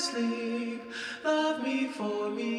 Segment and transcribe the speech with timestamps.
[0.00, 0.80] to.
[1.24, 2.50] Love me for me.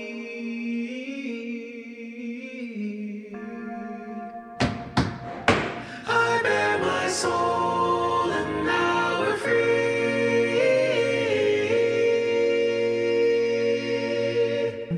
[6.07, 9.83] I bear my soul, and now we're free.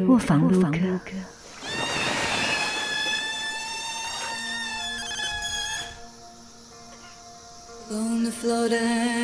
[0.08, 0.78] 卧房录歌。
[8.46, 9.15] floating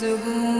[0.00, 0.59] سبولا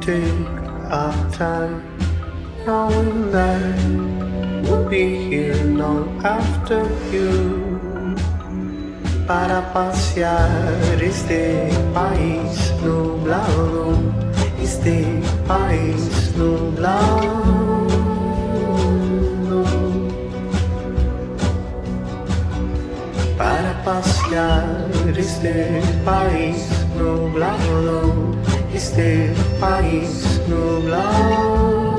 [0.00, 0.48] take
[0.90, 1.82] our time,
[2.66, 3.60] knowing that
[4.64, 6.80] we'll be here long after
[7.12, 7.78] you.
[9.26, 13.98] Para pasear este país nublado,
[14.60, 15.04] este
[15.46, 17.86] país nublado.
[23.36, 24.64] Para pasear
[25.16, 28.40] este país nublado,
[28.74, 31.89] este país nublado.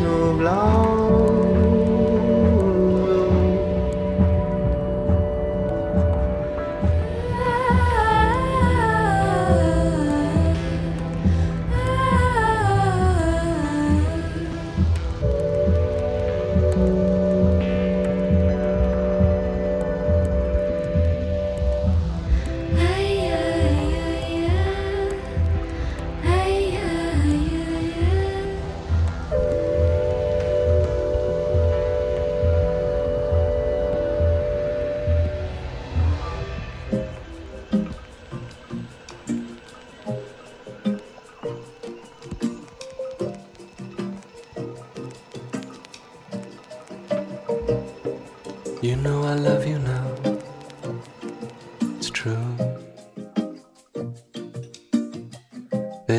[0.00, 1.51] Nublado.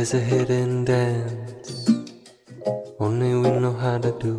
[0.04, 1.88] There's a hidden dance
[3.00, 4.36] only we know how to do.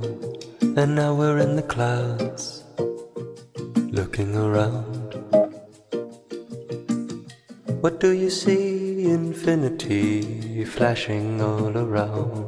[0.76, 2.64] And now we're in the clouds,
[3.90, 5.14] looking around.
[7.80, 9.06] What do you see?
[9.06, 12.43] Infinity flashing all around.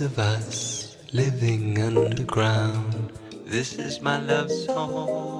[0.00, 3.12] Of us living underground.
[3.46, 5.35] This is my love song,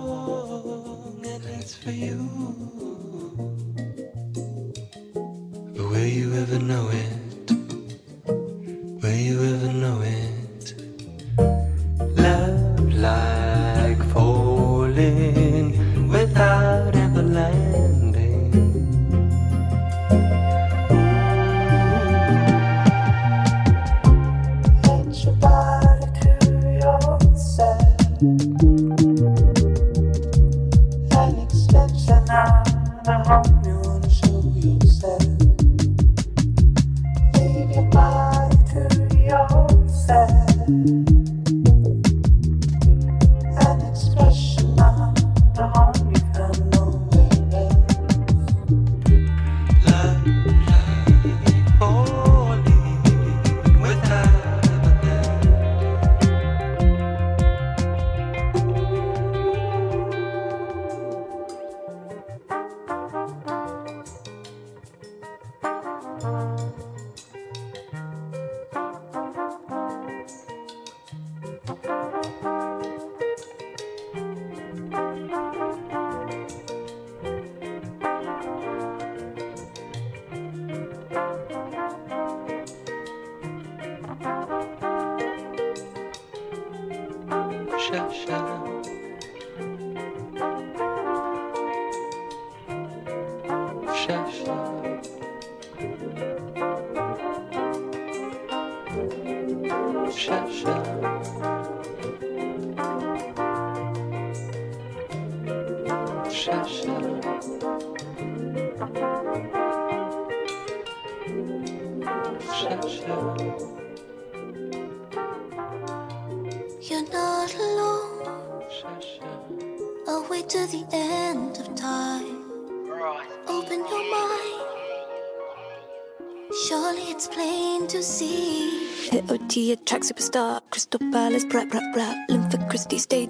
[40.69, 41.07] yourself.
[41.07, 41.16] An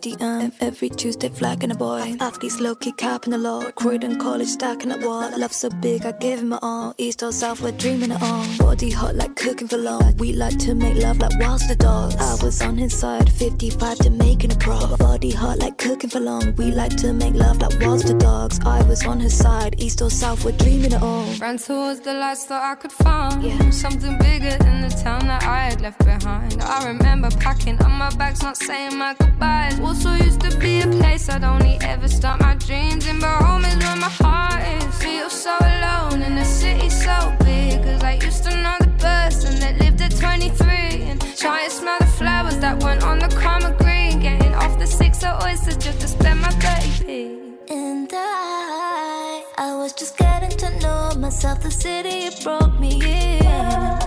[0.07, 0.53] Christie Stadium.
[0.61, 2.17] Every Tuesday, flagging a boy.
[2.21, 3.71] Athletes low key capping the law.
[3.73, 5.31] Croydon College stacking up wall.
[5.37, 6.95] Love so big, I give him my all.
[6.99, 8.57] East or South, we're dreaming it on.
[8.57, 10.17] Body hot like cooking for long.
[10.19, 12.17] We like to make love like whilst the dogs.
[12.17, 14.97] I was on his side, 55 to making a pro.
[14.97, 16.55] Body hot like cooking for long.
[16.57, 18.61] We like to make love like whilst the dogs.
[18.65, 21.39] I was on his side, East or South, we're dreaming it on.
[21.39, 23.43] Ran towards the lights that I could find.
[23.43, 23.71] Yeah.
[23.71, 26.63] Something bigger than the town that I had left behind.
[26.63, 29.79] I remember packing up my bags, not saying my goodbyes.
[29.97, 33.65] Also used to be a place I'd only ever start my dreams in, but home
[33.65, 34.95] is where my heart is.
[34.99, 39.59] Feel so alone in a city so big, cause I used to know the person
[39.61, 40.69] that lived at 23
[41.09, 44.21] and try and smell the flowers that went on the karma green.
[44.21, 47.55] Getting off the six of oysters just to spend my 30p.
[47.71, 51.63] And I, I was just getting to know myself.
[51.63, 53.41] The city it brought me in.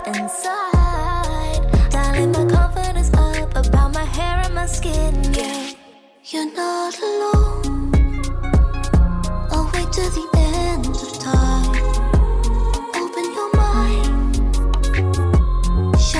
[0.06, 5.16] Inside, dialing my confidence up about my hair and my skin.
[5.34, 5.72] Yeah,
[6.32, 7.92] you're not alone.
[9.52, 12.19] I'll wait till the end of time.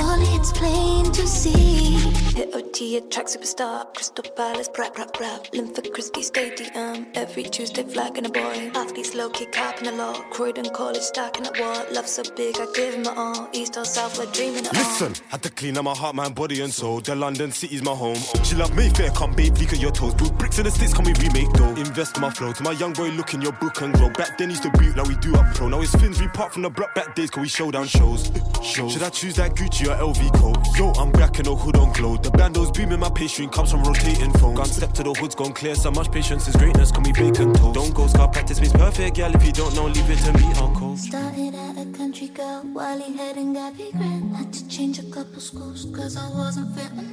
[0.00, 1.98] Surely it's plain to see.
[2.40, 3.92] AOT T, a track superstar.
[3.94, 5.46] Crystal Palace, rap, rap, rap.
[5.52, 7.06] Linford Christie Stadium.
[7.14, 8.70] Every Tuesday, flagging a boy.
[8.74, 10.14] Athletes low kick up in the law.
[10.30, 11.92] Croydon College, stacking at what?
[11.92, 13.50] Love so big, I give him my all.
[13.52, 16.62] East or South, we're dreaming it Listen, had to clean up my heart, mind, body,
[16.62, 17.00] and soul.
[17.00, 18.18] The London city's my home.
[18.44, 20.14] She love me, Mayfair, come babe, leak at your toes.
[20.14, 21.74] Put bricks in the sticks, can we remake though?
[21.74, 22.54] Invest in my flow.
[22.54, 24.08] To my young boy, look in your book and grow.
[24.08, 25.68] Back then, used to boot like we do up pro.
[25.68, 28.30] Now it's fins, we part from the block back days, cause we show down shows.
[28.62, 28.94] shows.
[28.94, 30.58] Should I choose that Gucci or LV coat?
[30.76, 32.16] Yo, I'm black and no hood on glow.
[32.16, 34.56] The bando's beaming, my pastry comes from rotating phones.
[34.58, 35.74] Gone step to the hoods, gone clear.
[35.74, 37.74] So much patience is greatness, can we bacon toast?
[37.74, 39.34] Don't go scar practice makes perfect, gal.
[39.34, 40.96] If you don't know, leave it to me, uncle.
[40.96, 44.36] Started at a country girl, Wally head and Gabby Grant.
[44.36, 47.10] Had to change a couple schools, cause I wasn't in.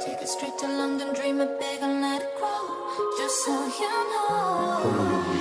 [0.00, 2.62] Take it straight to London, dream it big and let it grow.
[3.18, 5.36] Just so you know.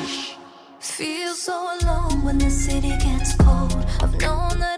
[0.80, 3.86] Feel so alone when the city gets cold.
[4.02, 4.75] I've known that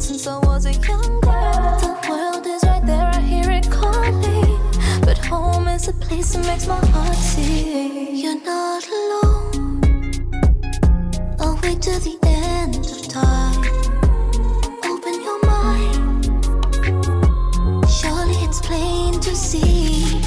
[0.00, 1.78] since I was a young girl.
[1.80, 4.58] The world is right there, I hear it calling.
[5.00, 8.16] But home is a place that makes my heart sing.
[8.16, 10.22] You're not alone.
[11.40, 13.64] I'll wait till the end of time.
[14.84, 16.24] Open your mind.
[17.90, 20.17] Surely it's plain to see.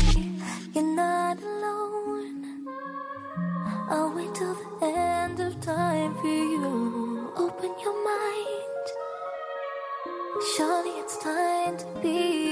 [10.62, 12.51] Surely it's time to be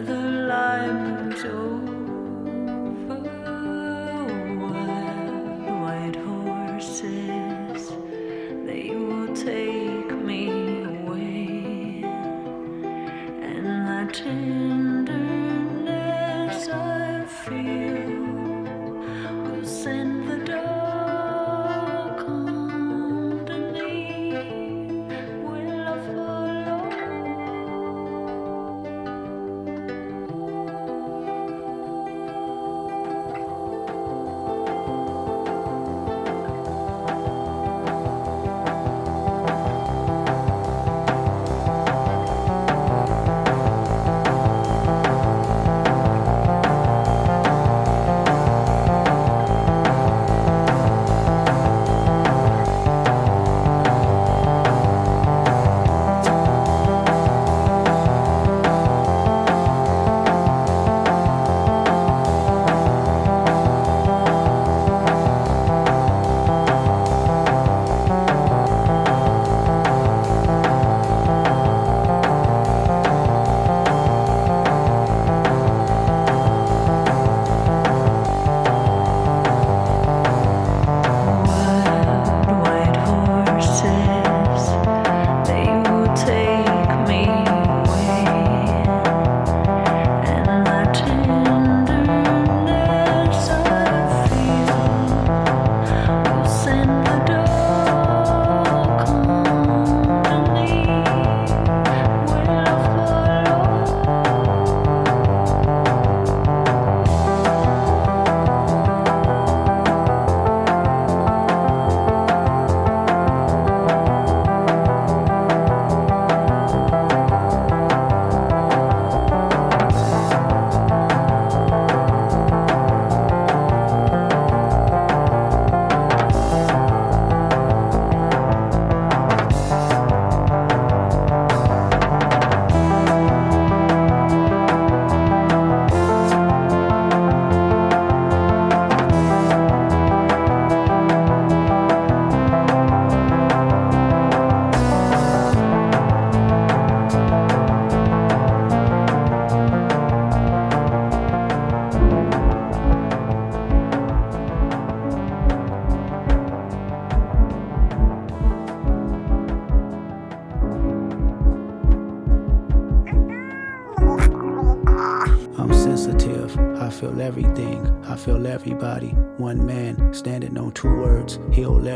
[0.00, 1.09] the light.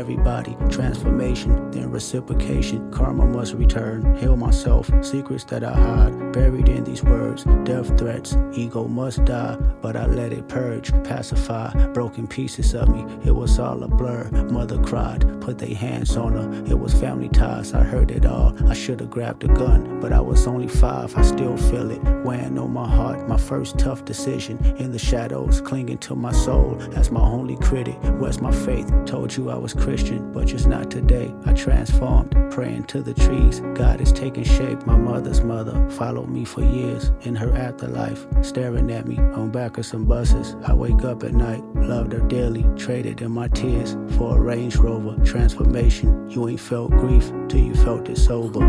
[0.05, 0.55] Everybody.
[0.69, 2.91] Transformation, then reciprocation.
[2.91, 4.15] Karma must return.
[4.17, 4.89] Heal myself.
[5.01, 7.43] Secrets that I hide, buried in these words.
[7.63, 8.37] Death threats.
[8.53, 10.91] Ego must die, but I let it purge.
[11.03, 11.73] Pacify.
[11.87, 13.03] Broken pieces of me.
[13.25, 14.29] It was all a blur.
[14.51, 15.34] Mother cried.
[15.45, 16.65] Put their hands on her.
[16.65, 17.75] It was family ties.
[17.75, 18.55] I heard it all.
[18.67, 21.15] I should have grabbed a gun, but I was only five.
[21.15, 22.01] I still feel it.
[22.25, 23.27] Weighing on my heart.
[23.27, 24.57] My first tough decision.
[24.79, 27.95] In the shadows, clinging to my soul as my only critic.
[28.17, 28.91] Where's my faith?
[29.05, 31.31] Told you I was Christian, but just not today.
[31.45, 33.59] I transformed, praying to the trees.
[33.75, 34.83] God is taking shape.
[34.87, 39.77] My mother's mother followed me for years in her afterlife, staring at me on back
[39.77, 40.55] of some buses.
[40.65, 44.75] I wake up at night, loved her dearly, traded in my tears for a Range
[44.77, 45.23] Rover.
[45.35, 48.61] Transformation, you ain't felt grief till you felt it sober.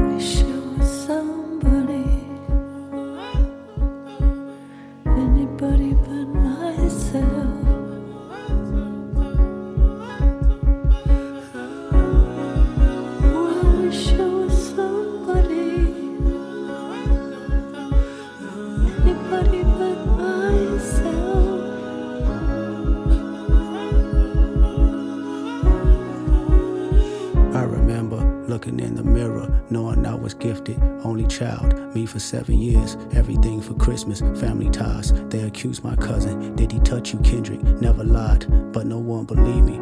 [32.27, 35.13] Seven years, everything for Christmas, family ties.
[35.29, 37.63] They accused my cousin, did he touch you, Kendrick?
[37.81, 39.79] Never lied, but no one believed me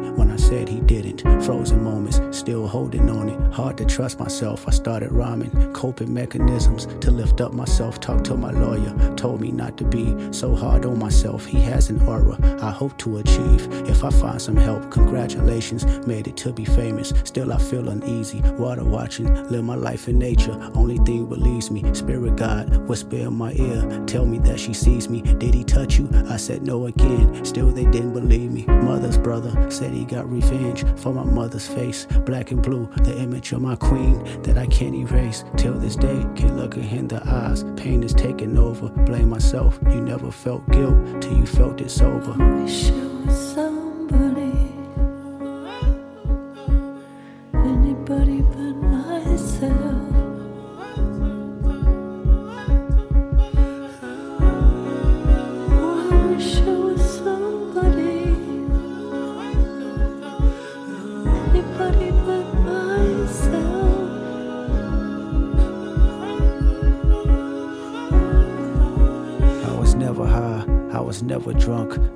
[0.55, 1.19] said he didn't.
[1.43, 3.53] Frozen moments, still holding on it.
[3.53, 5.51] Hard to trust myself, I started rhyming.
[5.73, 7.99] Coping mechanisms to lift up myself.
[7.99, 11.45] Talked to my lawyer, told me not to be so hard on myself.
[11.45, 13.67] He has an aura I hope to achieve.
[13.89, 17.11] If I find some help, congratulations, made it to be famous.
[17.25, 18.39] Still, I feel uneasy.
[18.57, 20.55] Water watching, live my life in nature.
[20.73, 25.09] Only thing believes me, spirit God, whisper in my ear, tell me that she sees
[25.09, 25.21] me.
[25.21, 26.09] Did he touch you?
[26.29, 27.43] I said no again.
[27.43, 28.63] Still, they didn't believe me.
[28.65, 32.05] Mother's brother said he got revenge for my mother's face.
[32.25, 35.43] Black and blue, the image of my queen that I can't erase.
[35.57, 37.63] Till this day, can't look her in the eyes.
[37.75, 38.89] Pain is taking over.
[38.89, 39.79] Blame myself.
[39.89, 42.35] You never felt guilt till you felt it sober.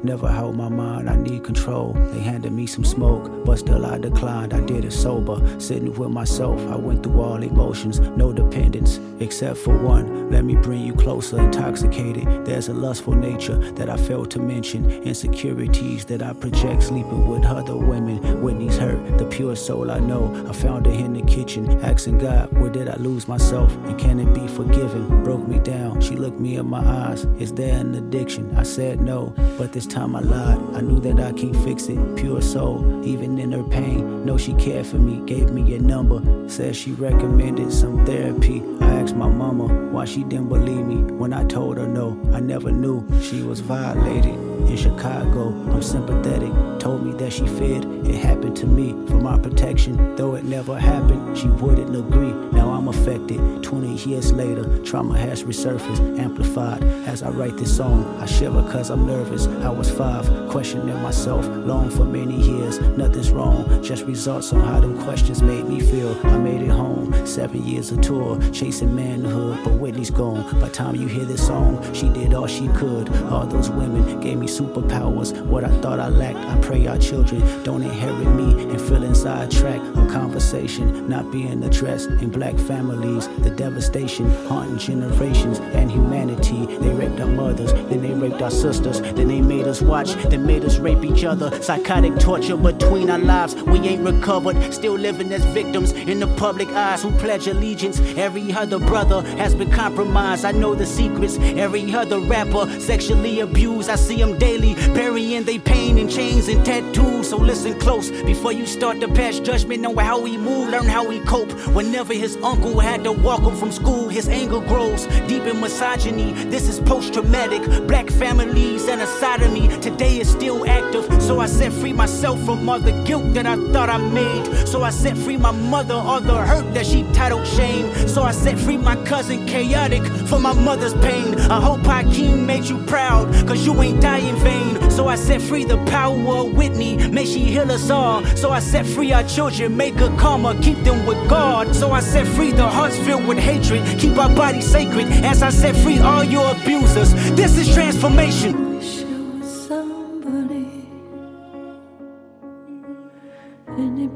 [0.09, 1.07] Never held my mind.
[1.07, 1.93] I need control.
[1.93, 4.53] They handed me some smoke, but still I declined.
[4.53, 6.59] I did it sober, sitting with myself.
[6.69, 10.29] I went through all emotions, no dependence, except for one.
[10.29, 12.45] Let me bring you closer, intoxicated.
[12.45, 17.43] There's a lustful nature that I failed to mention, insecurities that I project, sleeping with
[17.43, 18.17] other women.
[18.43, 20.45] Whitney's hurt, the pure soul I know.
[20.47, 23.75] I found her in the kitchen, asking God, where did I lose myself?
[23.87, 25.23] And can it be forgiven?
[25.23, 26.01] Broke me down.
[26.01, 27.25] She looked me in my eyes.
[27.39, 28.55] Is there an addiction?
[28.55, 30.59] I said no, but this time I lied.
[30.75, 31.97] I knew that I can't fix it.
[32.15, 34.25] Pure soul, even in her pain.
[34.25, 36.21] Know she cared for me, gave me a number.
[36.49, 38.63] Said she recommended some therapy.
[38.81, 42.19] I asked my mama why she didn't believe me when I told her no.
[42.33, 44.35] I never knew she was violated.
[44.69, 46.51] In Chicago, I'm sympathetic.
[46.79, 50.15] Told me that she feared it happened to me for my protection.
[50.15, 52.31] Though it never happened, she wouldn't agree.
[52.51, 53.63] Now I'm affected.
[53.63, 56.83] 20 years later, trauma has resurfaced, amplified.
[57.07, 59.47] As I write this song, I shiver cause I'm nervous.
[59.47, 62.79] I was five, questioning myself, long for many years.
[62.97, 66.15] Nothing's wrong, just results on how them questions made me feel.
[66.25, 70.59] I made it home, seven years of tour, chasing manhood, but Whitney's gone.
[70.59, 73.09] By time you hear this song, she did all she could.
[73.25, 75.39] All those women gave me superpowers.
[75.45, 79.51] What I thought I lacked, I pray our children don't inherit me and feel inside
[79.51, 79.81] track.
[79.95, 83.27] A conversation not being addressed in black families.
[83.39, 86.65] The devastation haunting generations and humanity.
[86.65, 90.45] They raped our mothers, then they raped our sisters, then they made us watch, then
[90.45, 91.49] made us rape each other.
[91.61, 93.55] Psychotic torture between our lives.
[93.55, 97.99] We ain't recovered, still living as victims in the public eyes who pledge allegiance.
[98.17, 100.45] Every other brother has been compromised.
[100.45, 101.37] I know the secrets.
[101.39, 103.89] Every other rapper sexually abused.
[103.89, 107.29] I see them daily, burying they pain in chains and tattoos.
[107.29, 110.69] So listen close before you start to pass judgment on how he move.
[110.69, 111.51] Learn how he cope.
[111.73, 116.31] Whenever his uncle had to walk him from school, his anger grows deep in misogyny.
[116.45, 117.87] This is post-traumatic.
[117.87, 121.05] Black families and a sodomy today is still active.
[121.21, 124.67] So I set free myself from the guilt that I thought I made.
[124.67, 127.85] So I set free my mother, all the hurt that she titled shame.
[128.07, 131.33] So I set free my cousin chaotic for my mother's pain.
[131.49, 134.91] I hope Hakeem made you proud, cause you ain't in vain.
[134.91, 138.23] So I set free the power of Whitney, may she heal us all.
[138.35, 141.75] So I set free our children, make a karma, keep them with God.
[141.75, 145.07] So I set free the hearts filled with hatred, keep our bodies sacred.
[145.31, 148.69] As I set free all your abusers, this is transformation.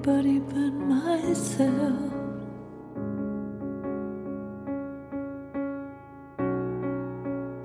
[0.06, 2.14] Anybody but myself.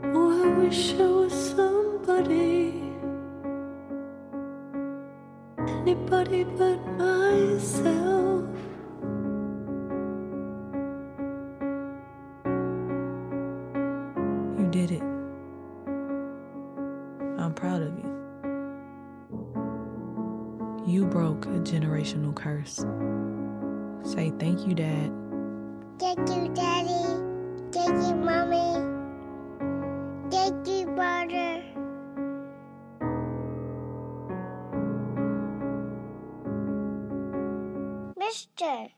[0.04, 2.82] Oh, I wish it was somebody,
[5.66, 8.44] anybody but myself.
[14.58, 15.02] You did it.
[17.38, 18.07] I'm proud of you.
[20.98, 22.84] You broke a generational curse.
[24.02, 25.12] Say thank you, Dad.
[26.00, 27.04] Thank you, Daddy.
[27.70, 28.82] Thank you, Mommy.
[30.28, 31.62] Thank you, brother.
[38.18, 38.90] Mr.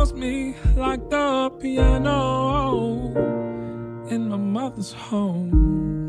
[0.00, 3.12] knows me like the piano
[4.08, 5.99] in my mother's home.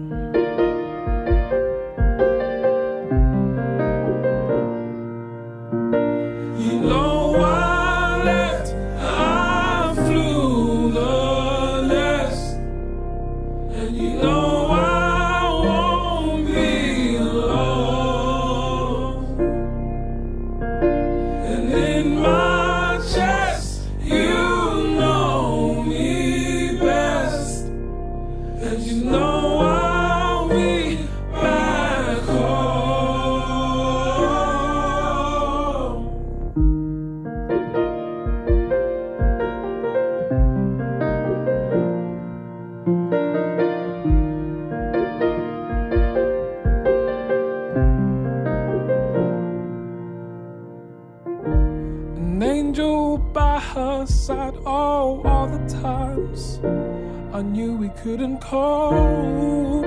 [58.51, 59.85] hope.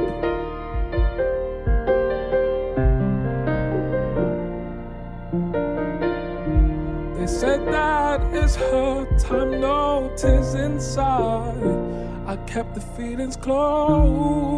[7.18, 11.62] They said that it's her time, no tears inside.
[12.26, 14.53] I kept the feelings close.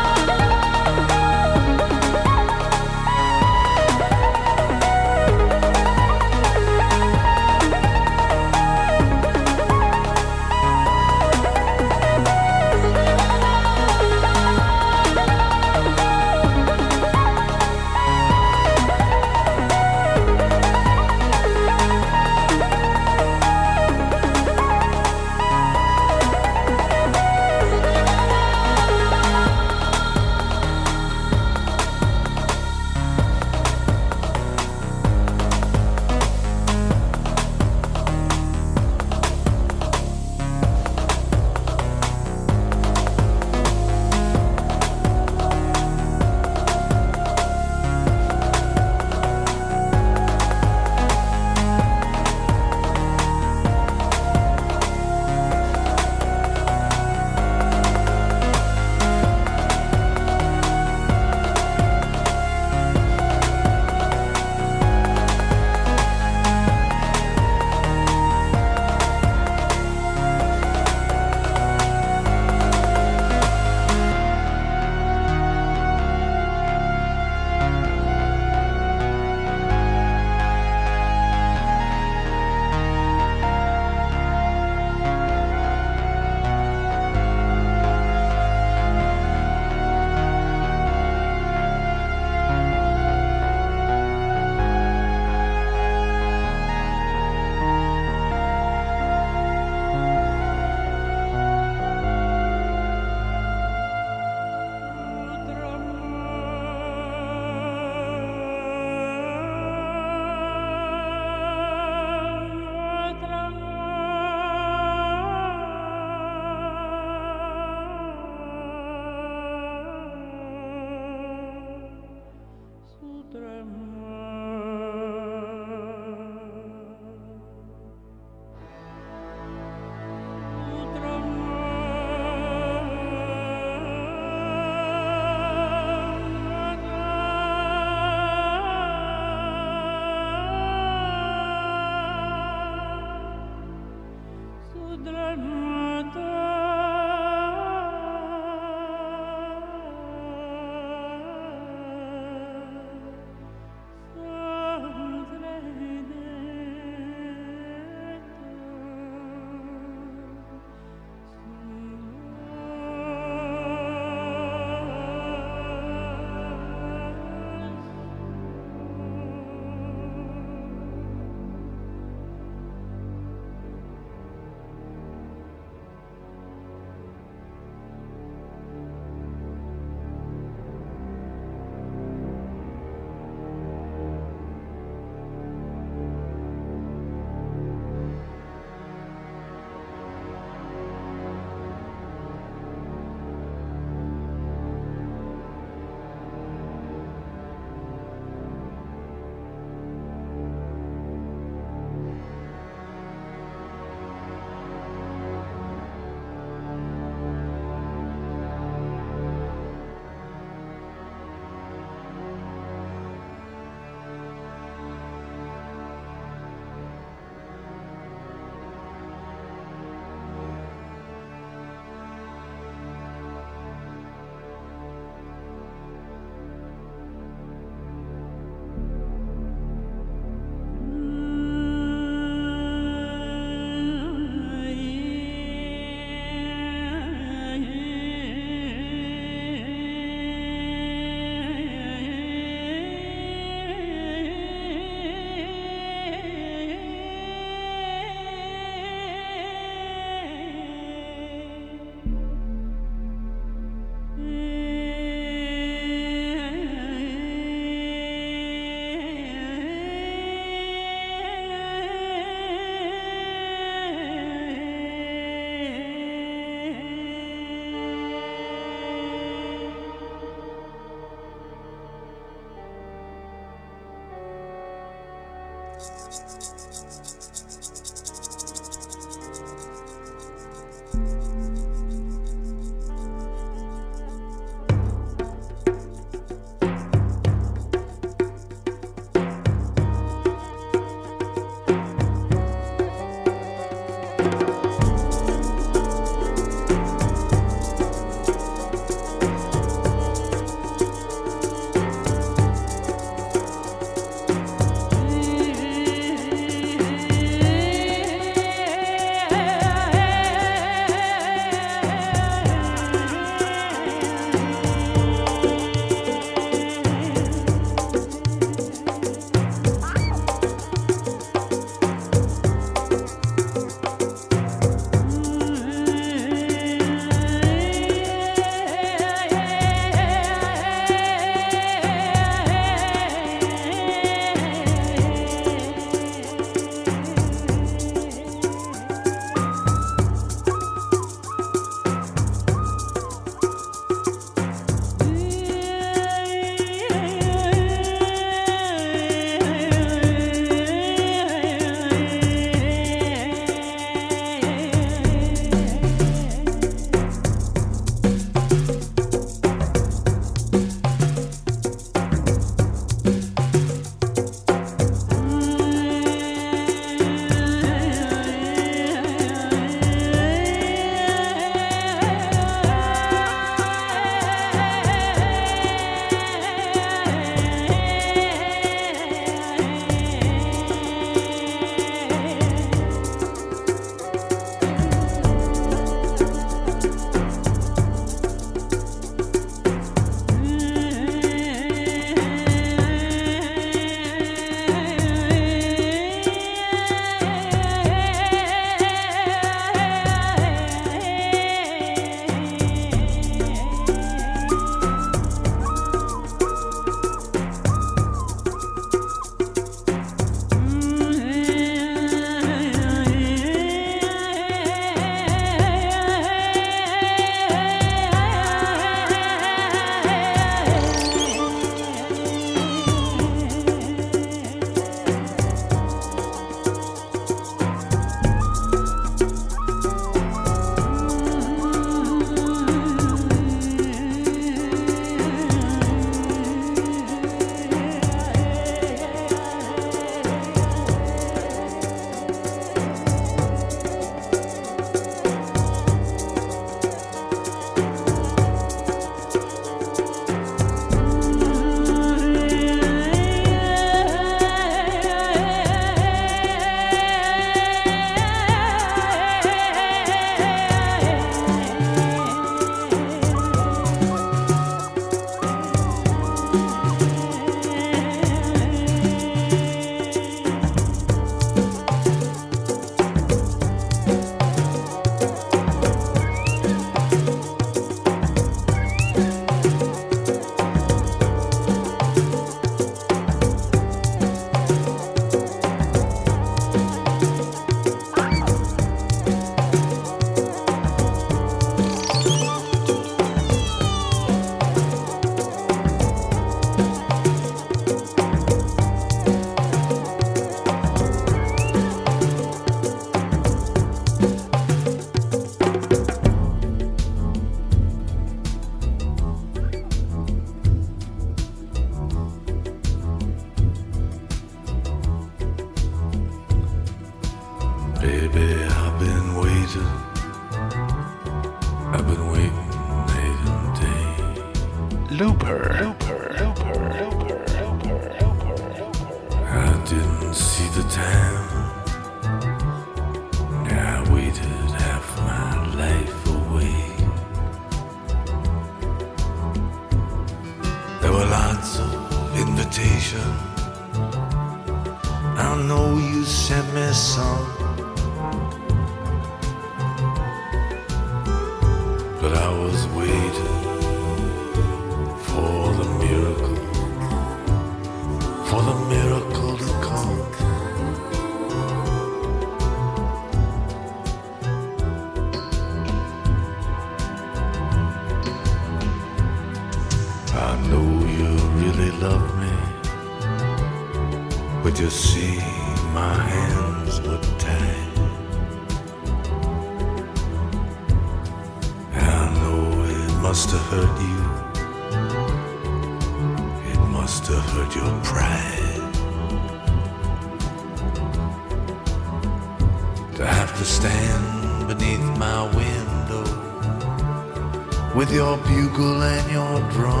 [598.81, 600.00] uncle and your drum.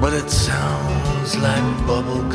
[0.00, 2.29] but it sounds like bubble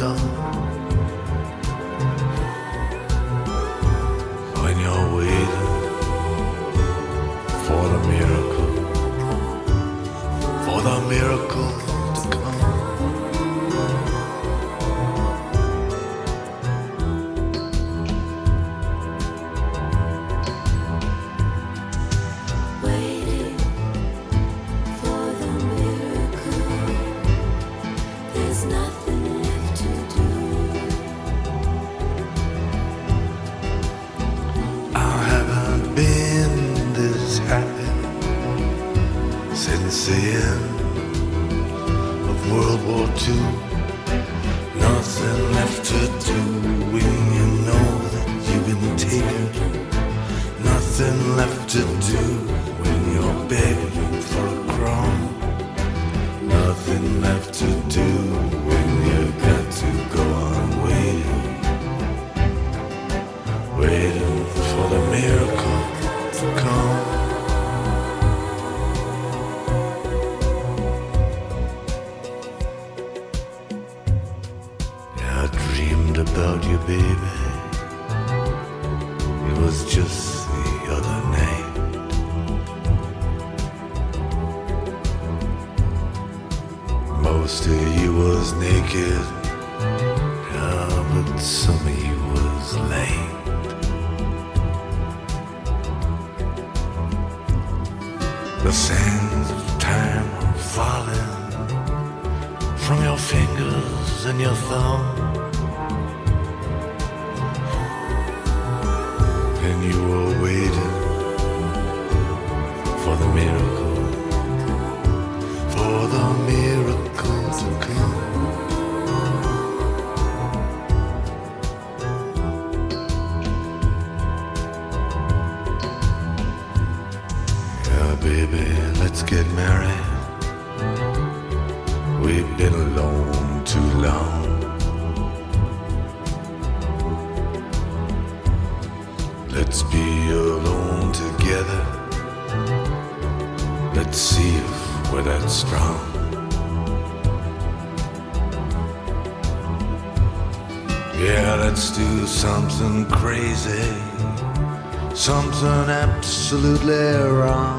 [155.56, 157.75] something absolutely wrong.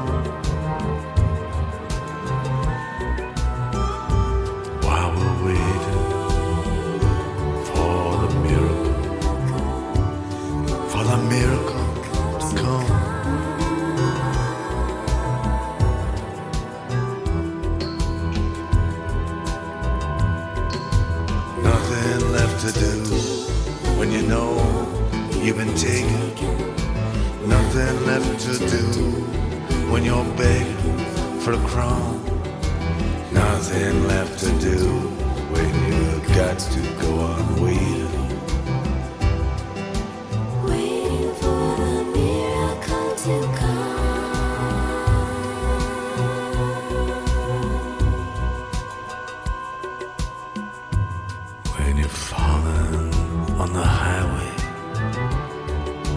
[51.87, 53.13] when you're falling
[53.61, 54.51] on the highway,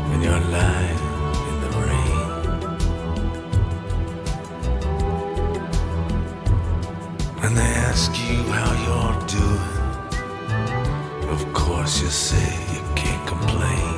[0.08, 1.02] when you're lying
[1.50, 2.18] in the rain.
[7.40, 9.74] When they ask you how you're doing,
[11.34, 13.94] of course you say you can't complain.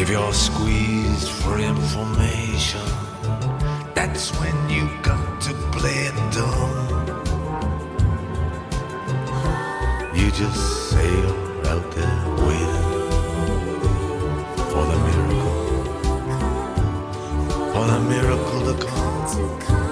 [0.00, 2.88] If you're squeezed for information,
[3.94, 5.23] that's when you come
[5.84, 6.72] play dumb.
[10.14, 11.30] You just sail
[11.72, 12.88] out there waiting
[14.70, 15.54] for the miracle,
[17.72, 19.83] for the miracle to come.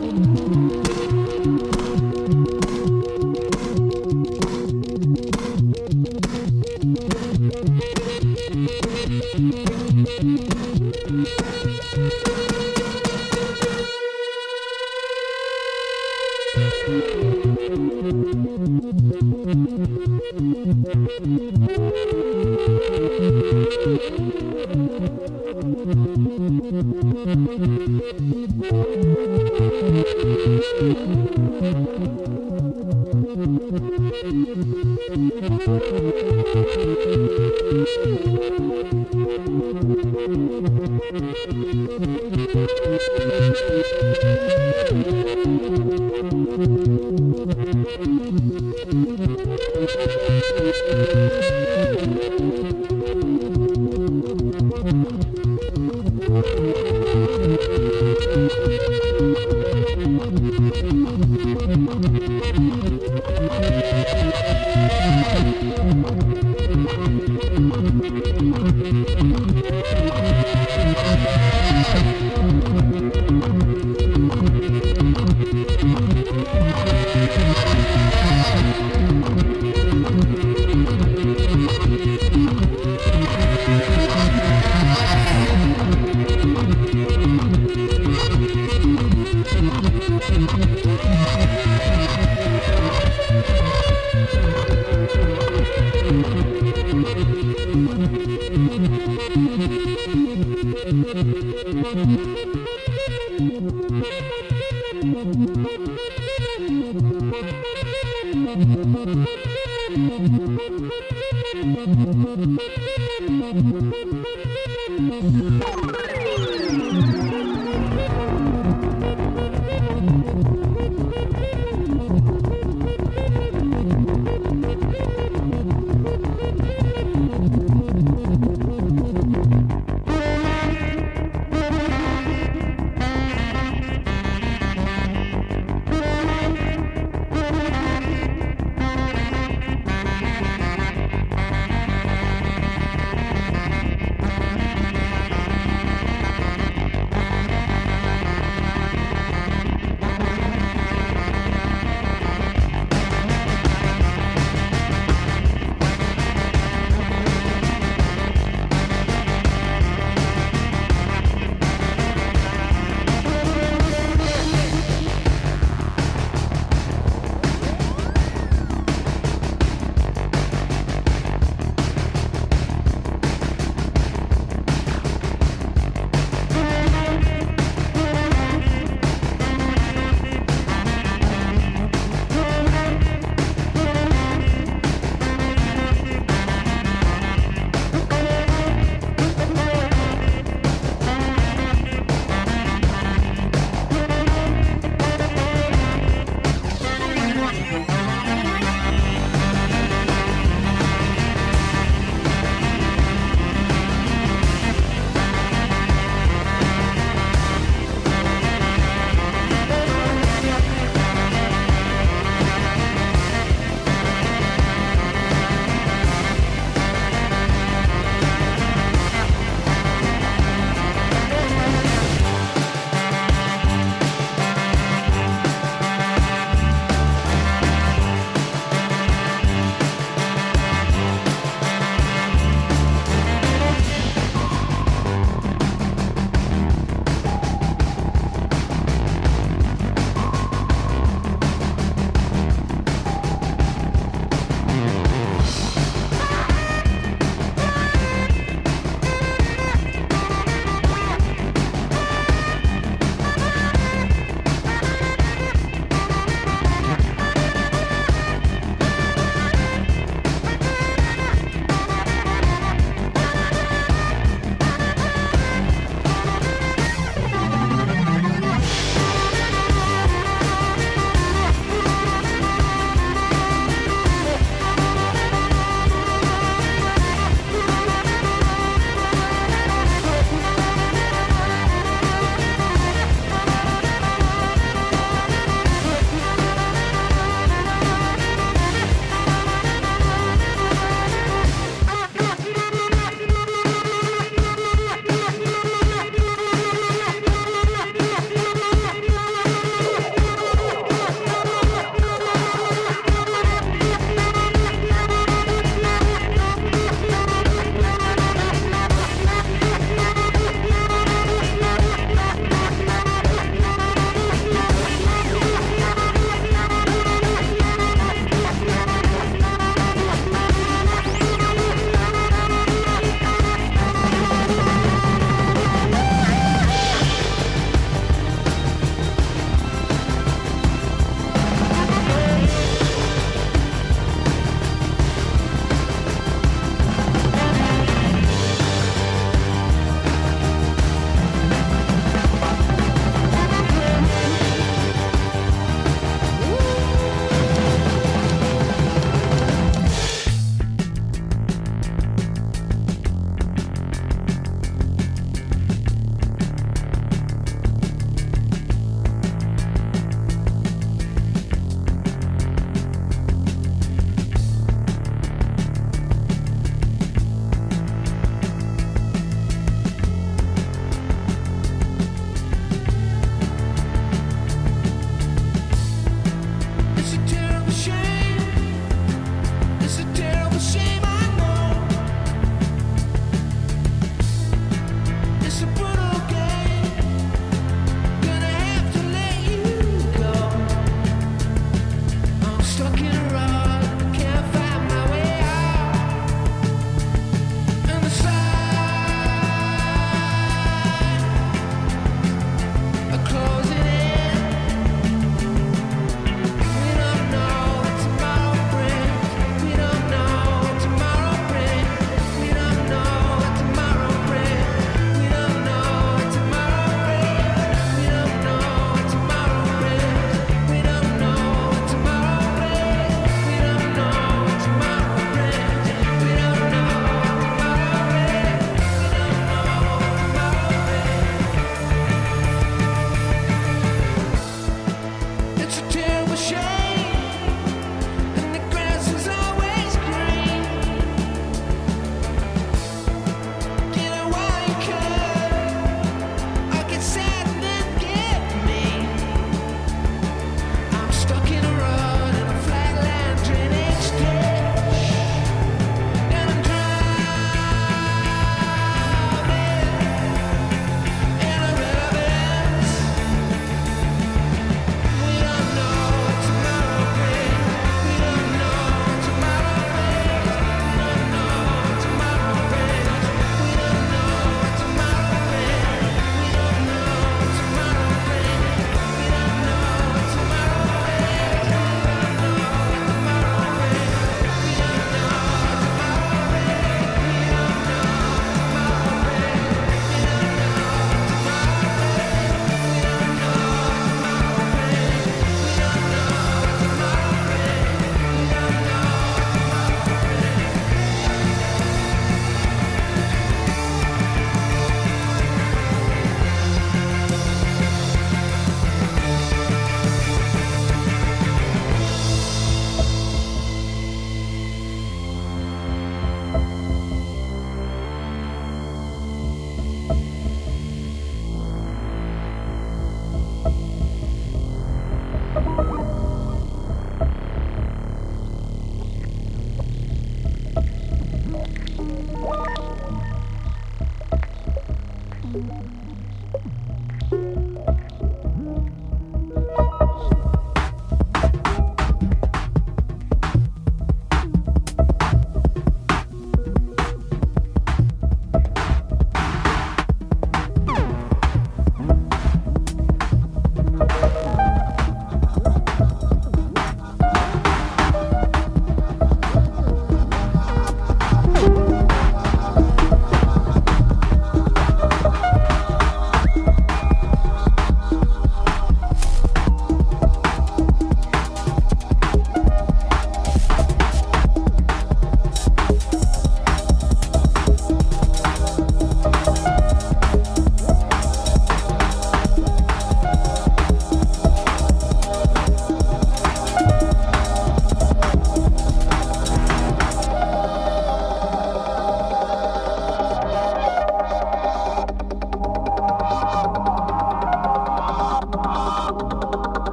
[0.00, 0.78] Thank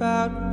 [0.00, 0.49] about